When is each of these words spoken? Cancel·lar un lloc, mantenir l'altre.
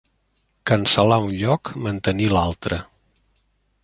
Cancel·lar 0.69 1.19
un 1.25 1.29
lloc, 1.43 1.71
mantenir 1.87 2.31
l'altre. 2.33 2.81